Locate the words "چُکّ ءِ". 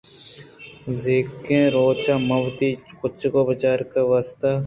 2.85-3.47